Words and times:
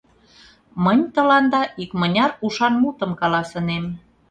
—Мынь 0.83 1.03
тыланда 1.13 1.61
икмыняр 1.83 2.31
ушан 2.45 2.73
мутым 2.81 3.11
каласынем. 3.21 3.85